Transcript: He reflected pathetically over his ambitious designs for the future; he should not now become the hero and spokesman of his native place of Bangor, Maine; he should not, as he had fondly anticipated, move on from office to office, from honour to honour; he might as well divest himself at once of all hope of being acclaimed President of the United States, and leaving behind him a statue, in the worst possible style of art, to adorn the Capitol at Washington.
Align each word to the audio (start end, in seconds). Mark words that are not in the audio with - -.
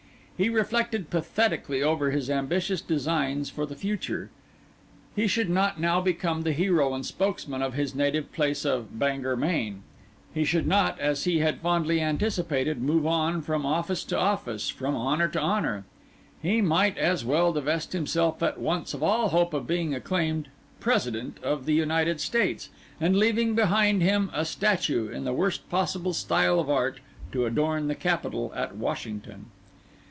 He 0.37 0.49
reflected 0.49 1.11
pathetically 1.11 1.83
over 1.83 2.09
his 2.09 2.27
ambitious 2.27 2.81
designs 2.81 3.51
for 3.51 3.67
the 3.67 3.75
future; 3.75 4.31
he 5.15 5.27
should 5.27 5.51
not 5.51 5.79
now 5.79 6.01
become 6.01 6.41
the 6.41 6.51
hero 6.51 6.95
and 6.95 7.05
spokesman 7.05 7.61
of 7.61 7.75
his 7.75 7.93
native 7.93 8.31
place 8.33 8.65
of 8.65 8.97
Bangor, 8.97 9.35
Maine; 9.37 9.83
he 10.33 10.43
should 10.43 10.65
not, 10.65 10.99
as 10.99 11.25
he 11.25 11.41
had 11.41 11.59
fondly 11.61 12.01
anticipated, 12.01 12.81
move 12.81 13.05
on 13.05 13.43
from 13.43 13.67
office 13.67 14.03
to 14.05 14.17
office, 14.17 14.67
from 14.67 14.95
honour 14.95 15.27
to 15.27 15.39
honour; 15.39 15.83
he 16.41 16.59
might 16.59 16.97
as 16.97 17.23
well 17.23 17.53
divest 17.53 17.93
himself 17.93 18.41
at 18.41 18.59
once 18.59 18.95
of 18.95 19.03
all 19.03 19.27
hope 19.29 19.53
of 19.53 19.67
being 19.67 19.93
acclaimed 19.93 20.47
President 20.79 21.37
of 21.43 21.67
the 21.67 21.75
United 21.75 22.19
States, 22.19 22.69
and 22.99 23.15
leaving 23.15 23.53
behind 23.53 24.01
him 24.01 24.31
a 24.33 24.43
statue, 24.43 25.07
in 25.07 25.23
the 25.23 25.33
worst 25.33 25.69
possible 25.69 26.13
style 26.13 26.59
of 26.59 26.67
art, 26.67 26.99
to 27.31 27.45
adorn 27.45 27.87
the 27.87 27.93
Capitol 27.93 28.51
at 28.55 28.75
Washington. 28.75 29.45